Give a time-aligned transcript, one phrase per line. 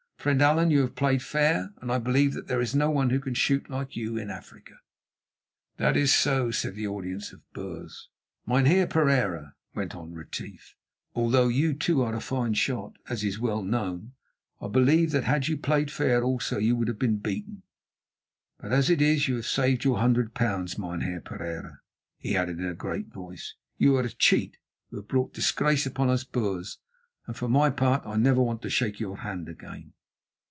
[0.21, 3.19] Friend Allan, you have played fair, and I believe that there is no one who
[3.19, 4.75] can shoot like you in Africa."
[5.77, 8.07] "That is so," said the audience of Boers.
[8.45, 10.75] "Mynheer Pereira," went on Retief,
[11.15, 14.11] "although you, too, are a fine shot, as is well known,
[14.61, 17.63] I believe that had you played fair also you would have been beaten,
[18.59, 20.77] but as it is you have saved your hundred pounds.
[20.77, 21.79] Mynheer Pereira,"
[22.19, 24.57] he added in a great voice, "you are a cheat,
[24.91, 26.77] who have brought disgrace upon us Boers,
[27.25, 29.93] and for my part I never want to shake your hand again."